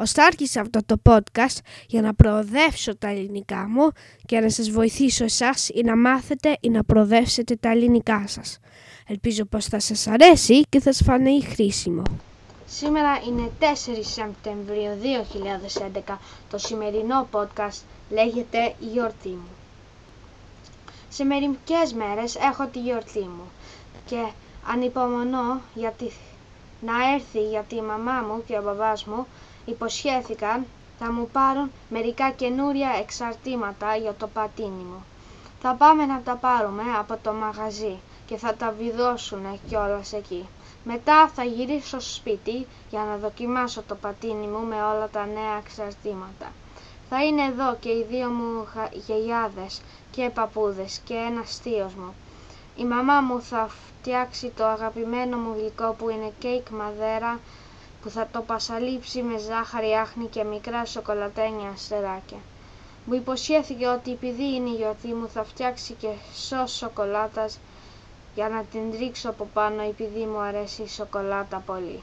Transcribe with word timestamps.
Ωστά 0.00 0.24
άρχισα 0.24 0.60
αυτό 0.60 0.80
το 0.86 0.96
podcast 1.04 1.58
για 1.86 2.02
να 2.02 2.14
προοδεύσω 2.14 2.96
τα 2.96 3.08
ελληνικά 3.08 3.68
μου 3.68 3.90
και 4.26 4.40
να 4.40 4.50
σας 4.50 4.70
βοηθήσω 4.70 5.24
εσάς 5.24 5.68
ή 5.68 5.82
να 5.84 5.96
μάθετε 5.96 6.56
ή 6.60 6.70
να 6.70 6.84
προοδεύσετε 6.84 7.56
τα 7.56 7.70
ελληνικά 7.70 8.24
σας. 8.26 8.58
Ελπίζω 9.06 9.44
πως 9.44 9.66
θα 9.66 9.80
σας 9.80 10.06
αρέσει 10.06 10.62
και 10.68 10.80
θα 10.80 10.92
σας 10.92 11.06
φανεί 11.06 11.42
χρήσιμο. 11.42 12.02
Σήμερα 12.66 13.20
είναι 13.28 13.50
4 13.60 13.64
Σεπτεμβρίου 14.00 14.90
2011. 16.08 16.18
Το 16.50 16.58
σημερινό 16.58 17.28
podcast 17.32 17.80
λέγεται 18.10 18.74
«Η 18.80 18.86
γιορτή 18.92 19.28
μου». 19.28 19.50
Σε 21.08 21.24
μερικές 21.24 21.92
μέρες 21.92 22.36
έχω 22.36 22.66
τη 22.66 22.78
γιορτή 22.78 23.20
μου 23.20 23.50
και 24.06 24.30
ανυπομονώ 24.72 25.60
γιατί 25.74 26.10
να 26.80 26.92
έρθει 27.14 27.48
γιατί 27.48 27.74
η 27.74 27.82
μαμά 27.82 28.24
μου 28.28 28.42
και 28.46 28.58
ο 28.58 28.62
μπαμπάς 28.62 29.04
μου 29.04 29.26
υποσχέθηκαν 29.64 30.66
θα 30.98 31.12
μου 31.12 31.28
πάρουν 31.32 31.70
μερικά 31.88 32.30
καινούρια 32.30 32.90
εξαρτήματα 33.00 33.96
για 33.96 34.14
το 34.14 34.26
πατίνι 34.26 34.84
μου. 34.90 35.04
Θα 35.60 35.74
πάμε 35.74 36.04
να 36.06 36.20
τα 36.24 36.34
πάρουμε 36.34 36.82
από 36.98 37.18
το 37.22 37.32
μαγαζί 37.32 37.98
και 38.26 38.36
θα 38.36 38.54
τα 38.54 38.74
βιδώσουν 38.78 39.60
κιόλας 39.68 40.12
εκεί. 40.12 40.48
Μετά 40.84 41.28
θα 41.34 41.44
γυρίσω 41.44 41.86
στο 41.88 42.00
σπίτι 42.00 42.66
για 42.90 43.00
να 43.04 43.16
δοκιμάσω 43.16 43.82
το 43.88 43.94
πατίνι 43.94 44.46
μου 44.46 44.58
με 44.66 44.74
όλα 44.82 45.08
τα 45.12 45.26
νέα 45.26 45.56
εξαρτήματα. 45.64 46.52
Θα 47.08 47.24
είναι 47.24 47.42
εδώ 47.42 47.76
και 47.80 47.88
οι 47.88 48.06
δύο 48.10 48.28
μου 48.28 48.66
γιαγιάδες 49.06 49.80
και 50.10 50.30
παππούδες 50.34 51.00
και 51.04 51.14
ένας 51.14 51.56
θείος 51.62 51.94
μου. 51.94 52.14
Η 52.76 52.84
μαμά 52.84 53.20
μου 53.20 53.42
θα 53.42 53.68
φτιάξει 53.68 54.52
το 54.56 54.64
αγαπημένο 54.64 55.36
μου 55.36 55.54
γλυκό 55.58 55.94
που 55.98 56.08
είναι 56.10 56.32
κέικ 56.38 56.68
μαδέρα 56.68 57.38
που 58.02 58.10
θα 58.10 58.28
το 58.32 58.40
πασαλείψει 58.40 59.22
με 59.22 59.38
ζάχαρη 59.38 59.92
άχνη 59.92 60.26
και 60.26 60.44
μικρά 60.44 60.84
σοκολατένια 60.84 61.68
αστεράκια. 61.74 62.38
Μου 63.04 63.14
υποσχέθηκε 63.14 63.86
ότι 63.86 64.10
επειδή 64.10 64.54
είναι 64.54 64.68
η 64.68 64.74
γιορτή 64.74 65.14
μου 65.14 65.28
θα 65.28 65.44
φτιάξει 65.44 65.92
και 65.92 66.08
σως 66.34 66.72
σοκολάτας 66.76 67.58
για 68.34 68.48
να 68.48 68.62
την 68.62 68.98
ρίξω 68.98 69.28
από 69.30 69.48
πάνω 69.52 69.82
επειδή 69.82 70.24
μου 70.24 70.38
αρέσει 70.38 70.82
η 70.82 70.88
σοκολάτα 70.88 71.62
πολύ. 71.66 72.02